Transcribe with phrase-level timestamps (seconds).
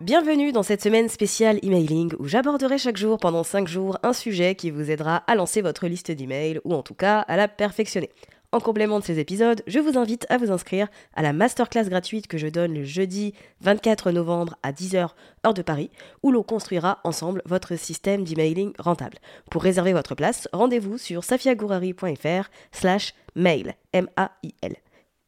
[0.00, 4.54] Bienvenue dans cette semaine spéciale emailing où j'aborderai chaque jour pendant 5 jours un sujet
[4.54, 8.08] qui vous aidera à lancer votre liste d'emails ou en tout cas à la perfectionner.
[8.52, 12.28] En complément de ces épisodes, je vous invite à vous inscrire à la masterclass gratuite
[12.28, 15.08] que je donne le jeudi 24 novembre à 10h
[15.44, 15.90] heure de Paris
[16.22, 19.18] où l'on construira ensemble votre système d'emailing rentable.
[19.50, 23.74] Pour réserver votre place, rendez-vous sur safiagourari.fr slash mail.
[23.92, 24.76] M-A-I-L.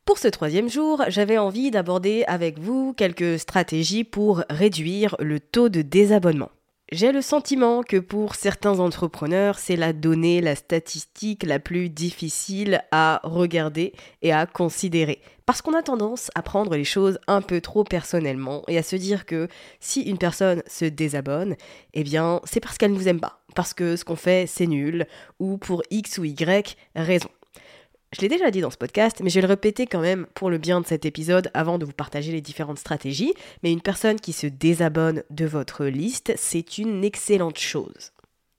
[0.04, 5.68] Pour ce troisième jour, j'avais envie d'aborder avec vous quelques stratégies pour réduire le taux
[5.68, 6.50] de désabonnement.
[6.92, 12.82] J'ai le sentiment que pour certains entrepreneurs, c'est la donnée, la statistique la plus difficile
[12.90, 15.20] à regarder et à considérer.
[15.46, 18.96] Parce qu'on a tendance à prendre les choses un peu trop personnellement et à se
[18.96, 19.46] dire que
[19.78, 21.54] si une personne se désabonne,
[21.94, 24.66] eh bien c'est parce qu'elle ne nous aime pas, parce que ce qu'on fait c'est
[24.66, 25.06] nul,
[25.38, 27.28] ou pour X ou Y raison.
[28.12, 30.50] Je l'ai déjà dit dans ce podcast, mais je vais le répéter quand même pour
[30.50, 33.34] le bien de cet épisode avant de vous partager les différentes stratégies.
[33.62, 38.10] Mais une personne qui se désabonne de votre liste, c'est une excellente chose.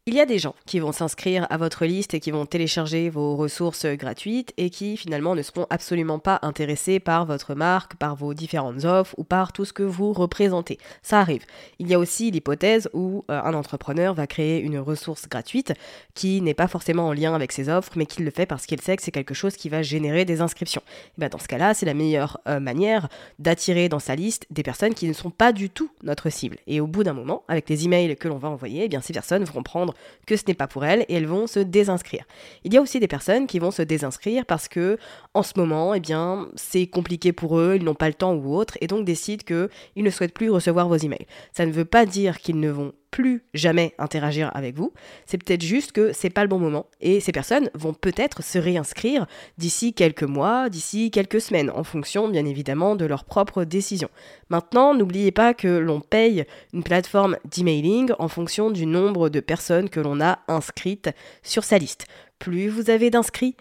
[0.08, 3.12] Il y a des gens qui vont s'inscrire à votre liste et qui vont télécharger
[3.12, 8.16] vos ressources gratuites et qui finalement ne seront absolument pas intéressés par votre marque, par
[8.16, 10.80] vos différentes offres ou par tout ce que vous représentez.
[11.04, 11.46] Ça arrive.
[11.78, 15.72] Il y a aussi l'hypothèse où euh, un entrepreneur va créer une ressource gratuite
[16.16, 18.82] qui n'est pas forcément en lien avec ses offres mais qui le fait parce qu'il
[18.82, 20.82] sait que c'est quelque chose qui va générer des inscriptions.
[21.10, 23.08] Et bien dans ce cas-là, c'est la meilleure euh, manière
[23.38, 26.58] d'attirer dans sa liste des personnes qui ne sont pas du tout notre cible.
[26.66, 29.44] Et au bout d'un moment, avec les emails que l'on va envoyer, eh ces personnes
[29.44, 29.91] vont prendre
[30.28, 32.26] que ce n'est pas pour elles et elles vont se désinscrire.
[32.64, 34.98] Il y a aussi des personnes qui vont se désinscrire parce que
[35.34, 38.56] en ce moment, eh bien, c'est compliqué pour eux, ils n'ont pas le temps ou
[38.56, 41.26] autre et donc décident qu'ils ne souhaitent plus recevoir vos emails.
[41.52, 44.94] Ça ne veut pas dire qu'ils ne vont plus jamais interagir avec vous.
[45.26, 48.58] C'est peut-être juste que c'est pas le bon moment et ces personnes vont peut-être se
[48.58, 49.28] réinscrire
[49.58, 54.10] d'ici quelques mois, d'ici quelques semaines, en fonction bien évidemment de leur propre décision.
[54.50, 59.90] Maintenant, n'oubliez pas que l'on paye une plateforme d'emailing en fonction du nombre de personnes
[59.90, 61.10] que l'on a inscrites
[61.44, 62.08] sur sa liste.
[62.40, 63.56] Plus vous avez d'inscrits,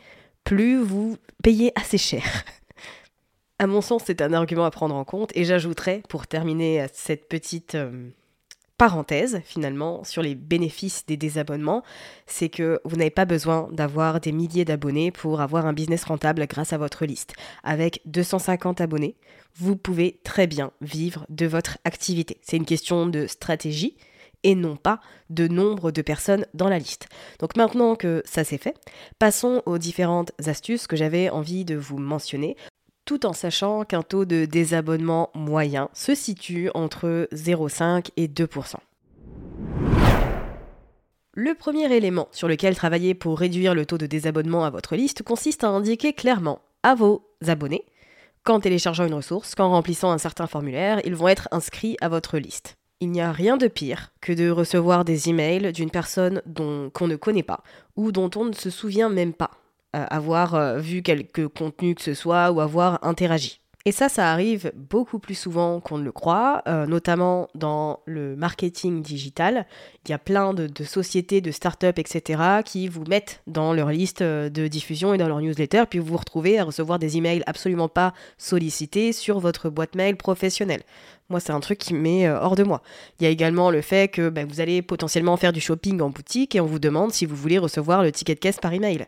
[0.44, 2.24] plus vous payez assez cher.
[3.58, 7.28] À mon sens, c'est un argument à prendre en compte et j'ajouterais, pour terminer cette
[7.28, 8.08] petite euh,
[8.80, 11.82] parenthèse finalement sur les bénéfices des désabonnements,
[12.26, 16.46] c'est que vous n'avez pas besoin d'avoir des milliers d'abonnés pour avoir un business rentable
[16.46, 17.34] grâce à votre liste.
[17.62, 19.16] Avec 250 abonnés,
[19.54, 22.38] vous pouvez très bien vivre de votre activité.
[22.40, 23.98] C'est une question de stratégie
[24.44, 27.06] et non pas de nombre de personnes dans la liste.
[27.38, 28.78] Donc maintenant que ça c'est fait,
[29.18, 32.56] passons aux différentes astuces que j'avais envie de vous mentionner
[33.04, 38.76] tout en sachant qu'un taux de désabonnement moyen se situe entre 0,5 et 2%.
[41.34, 45.22] Le premier élément sur lequel travailler pour réduire le taux de désabonnement à votre liste
[45.22, 47.84] consiste à indiquer clairement à vos abonnés
[48.42, 52.38] qu'en téléchargeant une ressource, qu'en remplissant un certain formulaire, ils vont être inscrits à votre
[52.38, 52.76] liste.
[53.00, 56.42] Il n'y a rien de pire que de recevoir des emails d'une personne
[56.92, 57.62] qu'on ne connaît pas
[57.96, 59.50] ou dont on ne se souvient même pas
[59.92, 63.60] avoir euh, vu quelque contenu que ce soit ou avoir interagi.
[63.86, 68.36] Et ça, ça arrive beaucoup plus souvent qu'on ne le croit, euh, notamment dans le
[68.36, 69.66] marketing digital.
[70.04, 74.20] Il y a plein de, sociétés, de startups, etc., qui vous mettent dans leur liste
[74.20, 77.42] euh, de diffusion et dans leur newsletter, puis vous vous retrouvez à recevoir des emails
[77.46, 80.82] absolument pas sollicités sur votre boîte mail professionnelle.
[81.30, 82.82] Moi, c'est un truc qui me met euh, hors de moi.
[83.18, 86.10] Il y a également le fait que ben, vous allez potentiellement faire du shopping en
[86.10, 89.06] boutique et on vous demande si vous voulez recevoir le ticket de caisse par email.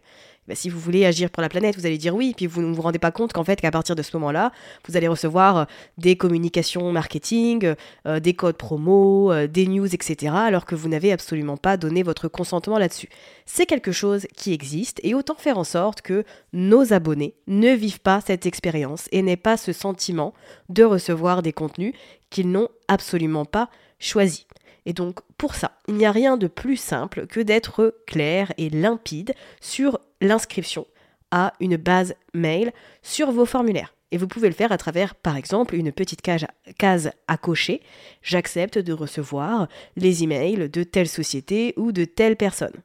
[0.49, 2.75] Bah, si vous voulez agir pour la planète, vous allez dire oui, puis vous ne
[2.75, 4.50] vous rendez pas compte qu'en fait, qu'à partir de ce moment-là,
[4.89, 5.65] vous allez recevoir euh,
[5.99, 7.75] des communications marketing,
[8.06, 12.03] euh, des codes promo, euh, des news, etc., alors que vous n'avez absolument pas donné
[12.03, 13.09] votre consentement là-dessus.
[13.47, 18.00] C'est quelque chose qui existe, et autant faire en sorte que nos abonnés ne vivent
[18.00, 20.35] pas cette expérience et n'aient pas ce sentiment
[20.69, 21.94] de recevoir des contenus
[22.31, 24.47] qu'ils n'ont absolument pas choisis.
[24.87, 28.71] Et donc pour ça, il n'y a rien de plus simple que d'être clair et
[28.71, 30.86] limpide sur l'inscription
[31.30, 32.72] à une base mail
[33.02, 33.94] sur vos formulaires.
[34.12, 37.80] Et vous pouvez le faire à travers, par exemple, une petite case, à cocher.
[38.22, 42.82] J'accepte de recevoir les emails de telle société ou de telle personne.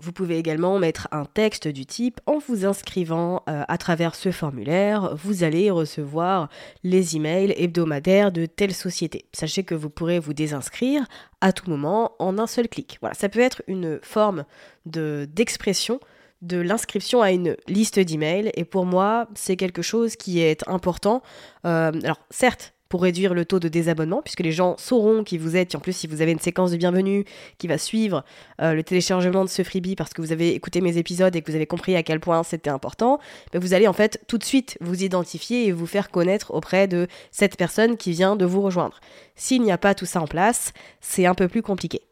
[0.00, 4.30] Vous pouvez également mettre un texte du type en vous inscrivant euh, à travers ce
[4.30, 6.48] formulaire, vous allez recevoir
[6.84, 9.24] les emails hebdomadaires de telle société.
[9.32, 11.04] Sachez que vous pourrez vous désinscrire
[11.40, 12.98] à tout moment en un seul clic.
[13.00, 14.44] Voilà, ça peut être une forme
[14.86, 16.00] de d'expression de
[16.42, 21.22] l'inscription à une liste d'emails et pour moi c'est quelque chose qui est important.
[21.64, 25.56] Euh, alors certes pour réduire le taux de désabonnement, puisque les gens sauront qui vous
[25.56, 25.74] êtes.
[25.74, 27.24] Et en plus, si vous avez une séquence de bienvenue
[27.58, 28.24] qui va suivre
[28.60, 31.50] euh, le téléchargement de ce freebie parce que vous avez écouté mes épisodes et que
[31.50, 33.18] vous avez compris à quel point c'était important,
[33.52, 36.88] ben, vous allez en fait tout de suite vous identifier et vous faire connaître auprès
[36.88, 39.00] de cette personne qui vient de vous rejoindre.
[39.36, 42.02] S'il n'y a pas tout ça en place, c'est un peu plus compliqué.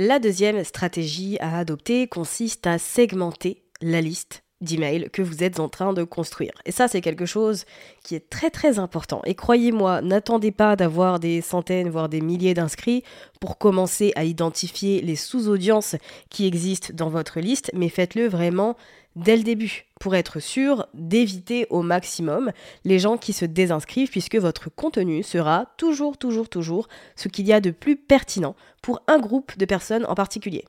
[0.00, 5.68] La deuxième stratégie à adopter consiste à segmenter la liste d'emails que vous êtes en
[5.68, 6.50] train de construire.
[6.66, 7.64] Et ça, c'est quelque chose
[8.02, 9.22] qui est très très important.
[9.24, 13.04] Et croyez-moi, n'attendez pas d'avoir des centaines, voire des milliers d'inscrits
[13.40, 15.94] pour commencer à identifier les sous-audiences
[16.28, 18.76] qui existent dans votre liste, mais faites-le vraiment
[19.16, 22.52] dès le début pour être sûr d'éviter au maximum
[22.84, 27.52] les gens qui se désinscrivent puisque votre contenu sera toujours, toujours, toujours ce qu'il y
[27.52, 30.64] a de plus pertinent pour un groupe de personnes en particulier.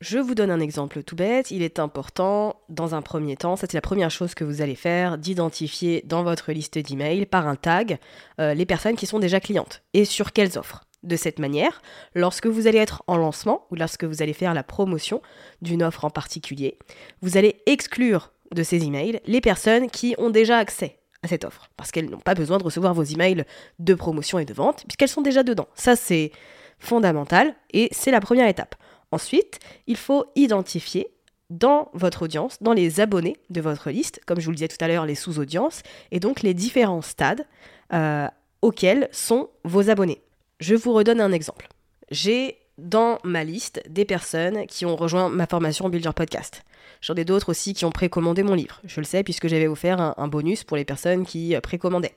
[0.00, 1.50] Je vous donne un exemple tout bête.
[1.50, 4.74] Il est important, dans un premier temps, ça c'est la première chose que vous allez
[4.74, 7.98] faire, d'identifier dans votre liste d'emails par un tag
[8.40, 10.84] euh, les personnes qui sont déjà clientes et sur quelles offres.
[11.04, 11.82] De cette manière,
[12.14, 15.20] lorsque vous allez être en lancement ou lorsque vous allez faire la promotion
[15.60, 16.78] d'une offre en particulier,
[17.20, 21.70] vous allez exclure de ces emails les personnes qui ont déjà accès à cette offre
[21.76, 23.44] parce qu'elles n'ont pas besoin de recevoir vos emails
[23.78, 25.68] de promotion et de vente puisqu'elles sont déjà dedans.
[25.74, 26.32] Ça c'est
[26.78, 28.74] fondamental et c'est la première étape.
[29.10, 31.08] Ensuite, il faut identifier
[31.50, 34.82] dans votre audience, dans les abonnés de votre liste, comme je vous le disais tout
[34.82, 37.46] à l'heure, les sous-audiences, et donc les différents stades
[37.92, 38.26] euh,
[38.62, 40.20] auxquels sont vos abonnés.
[40.60, 41.68] Je vous redonne un exemple.
[42.10, 46.62] J'ai dans ma liste des personnes qui ont rejoint ma formation Build Your Podcast.
[47.00, 48.80] J'en ai d'autres aussi qui ont précommandé mon livre.
[48.84, 52.14] Je le sais puisque j'avais offert un, bonus pour les personnes qui euh, précommandaient.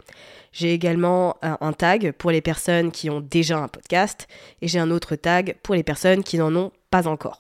[0.52, 4.28] J'ai également un, tag pour les personnes qui ont déjà un podcast
[4.62, 7.40] et j'ai un autre tag pour les personnes qui n'en ont pas encore.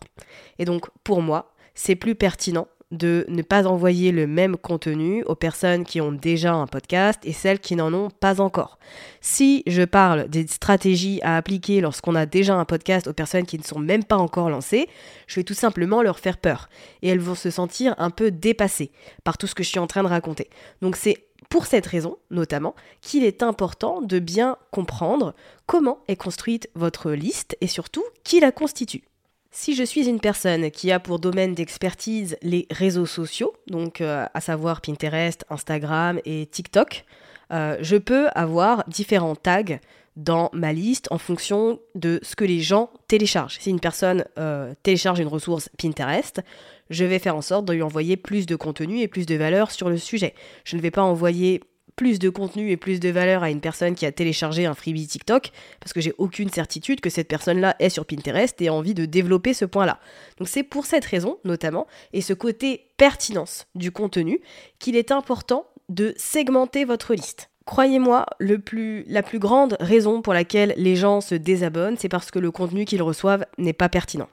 [0.59, 5.35] Et donc pour moi, c'est plus pertinent de ne pas envoyer le même contenu aux
[5.35, 8.79] personnes qui ont déjà un podcast et celles qui n'en ont pas encore.
[9.19, 13.57] Si je parle des stratégies à appliquer lorsqu'on a déjà un podcast aux personnes qui
[13.57, 14.87] ne sont même pas encore lancées,
[15.27, 16.69] je vais tout simplement leur faire peur
[17.01, 18.91] et elles vont se sentir un peu dépassées
[19.25, 20.49] par tout ce que je suis en train de raconter.
[20.81, 25.33] Donc c'est pour cette raison, notamment, qu'il est important de bien comprendre
[25.65, 29.03] comment est construite votre liste et surtout qui la constitue.
[29.59, 34.27] Si je suis une personne qui a pour domaine d'expertise les réseaux sociaux, donc euh,
[34.31, 37.05] à savoir Pinterest, Instagram et TikTok,
[37.51, 39.79] euh, je peux avoir différents tags
[40.15, 43.57] dans ma liste en fonction de ce que les gens téléchargent.
[43.59, 46.39] Si une personne euh, télécharge une ressource Pinterest,
[46.91, 49.71] je vais faire en sorte de lui envoyer plus de contenu et plus de valeur
[49.71, 50.35] sur le sujet.
[50.65, 51.61] Je ne vais pas envoyer
[51.97, 55.07] plus de contenu et plus de valeur à une personne qui a téléchargé un freebie
[55.07, 55.51] TikTok,
[55.81, 59.05] parce que j'ai aucune certitude que cette personne-là est sur Pinterest et a envie de
[59.05, 59.99] développer ce point-là.
[60.37, 64.39] Donc c'est pour cette raison, notamment, et ce côté pertinence du contenu,
[64.79, 67.49] qu'il est important de segmenter votre liste.
[67.65, 72.51] Croyez-moi, la plus grande raison pour laquelle les gens se désabonnent, c'est parce que le
[72.51, 74.29] contenu qu'ils reçoivent n'est pas pertinent.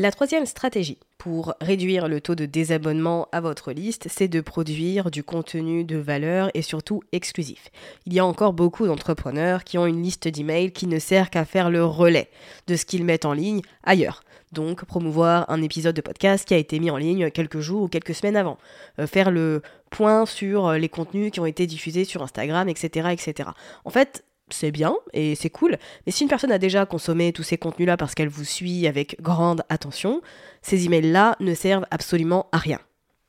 [0.00, 5.10] La troisième stratégie pour réduire le taux de désabonnement à votre liste, c'est de produire
[5.10, 7.72] du contenu de valeur et surtout exclusif.
[8.06, 11.44] Il y a encore beaucoup d'entrepreneurs qui ont une liste d'emails qui ne sert qu'à
[11.44, 12.30] faire le relais
[12.68, 14.22] de ce qu'ils mettent en ligne ailleurs.
[14.52, 17.88] Donc promouvoir un épisode de podcast qui a été mis en ligne quelques jours ou
[17.88, 18.56] quelques semaines avant.
[19.00, 23.08] Euh, faire le point sur les contenus qui ont été diffusés sur Instagram, etc.
[23.10, 23.48] etc.
[23.84, 25.76] En fait, c'est bien et c'est cool,
[26.06, 29.20] mais si une personne a déjà consommé tous ces contenus-là parce qu'elle vous suit avec
[29.20, 30.20] grande attention,
[30.62, 32.78] ces emails-là ne servent absolument à rien.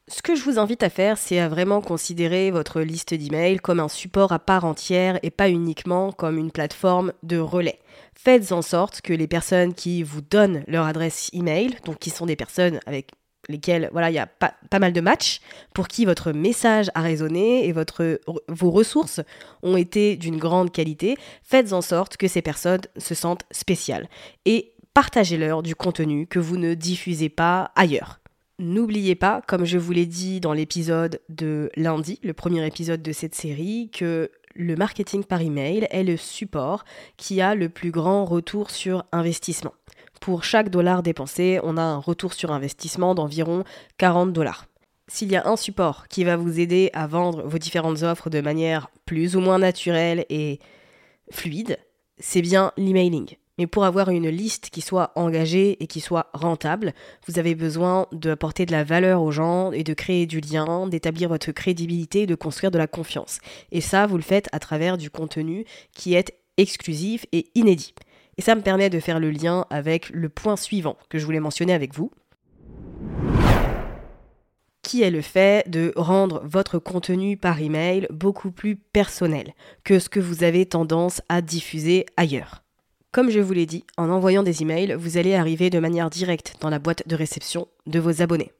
[0.07, 3.79] Ce que je vous invite à faire, c'est à vraiment considérer votre liste d'emails comme
[3.79, 7.77] un support à part entière et pas uniquement comme une plateforme de relais.
[8.15, 12.25] Faites en sorte que les personnes qui vous donnent leur adresse email, donc qui sont
[12.25, 13.11] des personnes avec
[13.49, 15.41] lesquels voilà, il y a pas, mal de matchs,
[15.73, 19.19] pour qui votre message a résonné et votre, vos ressources
[19.63, 24.07] ont été d'une grande qualité, faites en sorte que ces personnes se sentent spéciales
[24.45, 28.19] et partagez-leur du contenu que vous ne diffusez pas ailleurs.
[28.59, 33.13] N'oubliez pas, comme je vous l'ai dit dans l'épisode de lundi, le premier épisode de
[33.13, 36.83] cette série, que le marketing par email est le support
[37.15, 39.73] qui a le plus grand retour sur investissement
[40.19, 43.63] pour chaque dollar dépensé, on a un retour sur investissement d'environ
[43.97, 44.65] 40 dollars.
[45.07, 48.41] S'il y a un support qui va vous aider à vendre vos différentes offres de
[48.41, 50.59] manière plus ou moins naturelle et
[51.31, 51.79] fluide,
[52.19, 53.35] c'est bien l'emailing.
[53.57, 56.93] Mais pour avoir une liste qui soit engagée et qui soit rentable,
[57.27, 61.27] vous avez besoin d'apporter de la valeur aux gens et de créer du lien, d'établir
[61.27, 63.39] votre crédibilité et de construire de la confiance.
[63.71, 67.93] Et ça, vous le faites à travers du contenu qui est exclusif et inédit.
[68.39, 71.41] Et ça me permet de faire le lien avec le point suivant que je voulais
[71.41, 72.09] mentionner avec vous,
[74.81, 79.53] qui est le fait de rendre votre contenu par email beaucoup plus personnel
[79.83, 82.63] que ce que vous avez tendance à diffuser ailleurs?
[83.11, 86.55] Comme je vous l'ai dit, en envoyant des emails, vous allez arriver de manière directe
[86.61, 88.53] dans la boîte de réception de vos abonnés.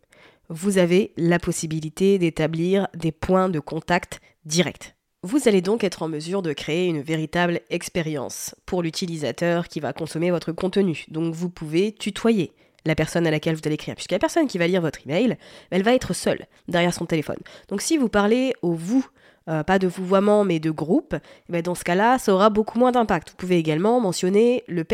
[0.50, 4.99] Vous avez la possibilité d'établir des points de contact directs.
[5.22, 9.92] Vous allez donc être en mesure de créer une véritable expérience pour l'utilisateur qui va
[9.92, 11.04] consommer votre contenu.
[11.10, 12.54] Donc vous pouvez tutoyer
[12.86, 15.36] la personne à laquelle vous allez écrire, puisque la personne qui va lire votre email,
[15.72, 17.36] elle va être seule derrière son téléphone.
[17.68, 19.06] Donc si vous parlez au vous,
[19.50, 22.80] euh, pas de vouvoiement mais de groupe, eh ben, dans ce cas-là, ça aura beaucoup
[22.80, 23.32] moins d'impact.
[23.32, 24.86] Vous pouvez également mentionner le,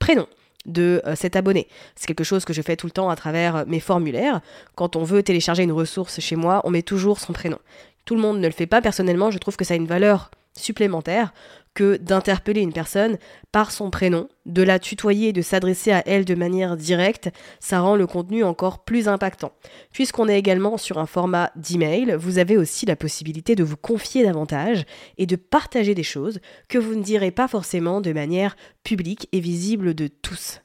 [0.00, 0.26] prénom
[0.66, 1.68] de euh, cet abonné.
[1.94, 4.40] C'est quelque chose que je fais tout le temps à travers mes formulaires.
[4.74, 7.58] Quand on veut télécharger une ressource chez moi, on met toujours son prénom.
[8.04, 8.82] Tout le monde ne le fait pas.
[8.82, 11.32] Personnellement, je trouve que ça a une valeur supplémentaire
[11.74, 13.18] que d'interpeller une personne
[13.50, 17.96] par son prénom, de la tutoyer, de s'adresser à elle de manière directe, ça rend
[17.96, 19.52] le contenu encore plus impactant.
[19.92, 24.22] Puisqu'on est également sur un format d'email, vous avez aussi la possibilité de vous confier
[24.22, 24.84] davantage
[25.18, 29.40] et de partager des choses que vous ne direz pas forcément de manière publique et
[29.40, 30.60] visible de tous.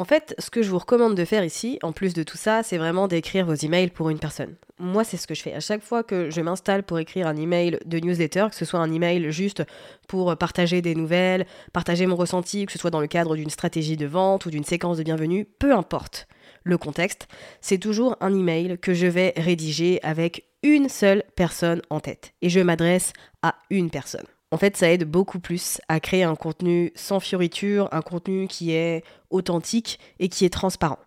[0.00, 2.62] En fait, ce que je vous recommande de faire ici, en plus de tout ça,
[2.62, 4.54] c'est vraiment d'écrire vos emails pour une personne.
[4.78, 5.52] Moi, c'est ce que je fais.
[5.52, 8.80] À chaque fois que je m'installe pour écrire un email de newsletter, que ce soit
[8.80, 9.62] un email juste
[10.08, 13.98] pour partager des nouvelles, partager mon ressenti, que ce soit dans le cadre d'une stratégie
[13.98, 16.28] de vente ou d'une séquence de bienvenue, peu importe
[16.62, 17.28] le contexte,
[17.60, 22.32] c'est toujours un email que je vais rédiger avec une seule personne en tête.
[22.40, 24.24] Et je m'adresse à une personne.
[24.52, 28.72] En fait, ça aide beaucoup plus à créer un contenu sans fioriture, un contenu qui
[28.72, 30.98] est authentique et qui est transparent.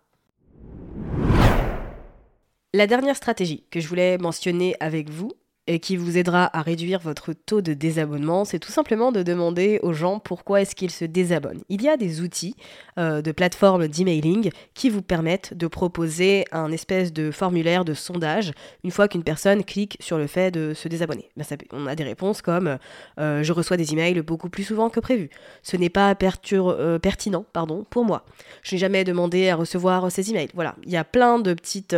[2.73, 5.31] La dernière stratégie que je voulais mentionner avec vous,
[5.67, 9.79] et qui vous aidera à réduire votre taux de désabonnement, c'est tout simplement de demander
[9.81, 11.61] aux gens pourquoi est-ce qu'ils se désabonnent.
[11.69, 12.55] Il y a des outils
[12.99, 18.51] euh, de plateformes d'emailing qui vous permettent de proposer un espèce de formulaire de sondage
[18.83, 21.29] une fois qu'une personne clique sur le fait de se désabonner.
[21.37, 22.77] Ben, on a des réponses comme
[23.19, 25.29] euh, je reçois des emails beaucoup plus souvent que prévu.
[25.61, 28.25] Ce n'est pas euh, pertinent pardon, pour moi.
[28.63, 30.49] Je n'ai jamais demandé à recevoir ces emails.
[30.53, 31.95] Voilà, il y a plein de petites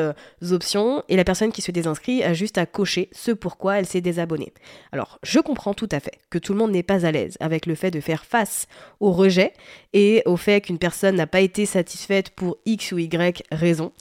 [0.51, 4.01] options et la personne qui se désinscrit a juste à cocher ce pour elle s'est
[4.01, 4.53] désabonnée.
[4.91, 7.65] Alors, je comprends tout à fait que tout le monde n'est pas à l'aise avec
[7.65, 8.67] le fait de faire face
[9.00, 9.53] au rejet
[9.93, 13.91] et au fait qu'une personne n'a pas été satisfaite pour X ou Y raison,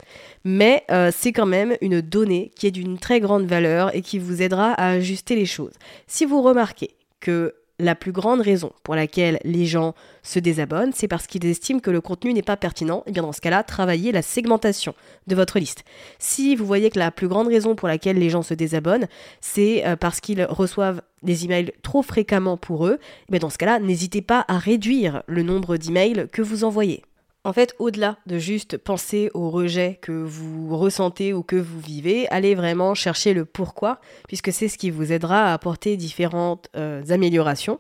[0.45, 4.19] mais euh, c'est quand même une donnée qui est d'une très grande valeur et qui
[4.19, 5.75] vous aidera à ajuster les choses.
[6.07, 11.09] Si vous remarquez que la plus grande raison pour laquelle les gens se désabonnent, c'est
[11.09, 14.13] parce qu'ils estiment que le contenu n'est pas pertinent, et bien dans ce cas-là, travaillez
[14.13, 14.95] la segmentation
[15.27, 15.85] de votre liste.
[16.19, 19.09] Si vous voyez que la plus grande raison pour laquelle les gens se désabonnent,
[19.41, 22.99] c'est euh, parce qu'ils reçoivent des emails trop fréquemment pour eux,
[23.31, 27.03] mais dans ce cas-là, n'hésitez pas à réduire le nombre d'emails que vous envoyez.
[27.47, 32.27] En fait, au-delà de juste penser au rejet que vous ressentez ou que vous vivez,
[32.29, 37.03] allez vraiment chercher le pourquoi, puisque c'est ce qui vous aidera à apporter différentes euh,
[37.11, 37.79] améliorations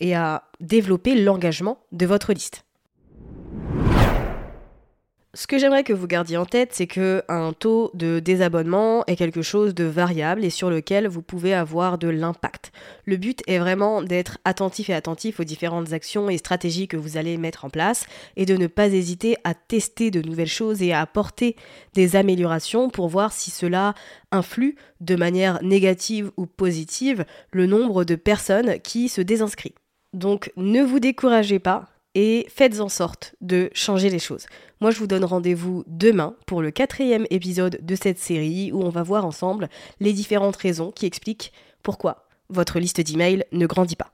[0.00, 2.64] et à développer l'engagement de votre liste.
[5.36, 9.16] Ce que j'aimerais que vous gardiez en tête, c'est que un taux de désabonnement est
[9.16, 12.70] quelque chose de variable et sur lequel vous pouvez avoir de l'impact.
[13.04, 17.16] Le but est vraiment d'être attentif et attentif aux différentes actions et stratégies que vous
[17.16, 20.92] allez mettre en place et de ne pas hésiter à tester de nouvelles choses et
[20.92, 21.56] à apporter
[21.94, 23.94] des améliorations pour voir si cela
[24.30, 29.72] influe de manière négative ou positive le nombre de personnes qui se désinscrivent.
[30.12, 34.46] Donc ne vous découragez pas, et faites en sorte de changer les choses.
[34.84, 38.90] Moi, je vous donne rendez-vous demain pour le quatrième épisode de cette série où on
[38.90, 44.13] va voir ensemble les différentes raisons qui expliquent pourquoi votre liste d'emails ne grandit pas.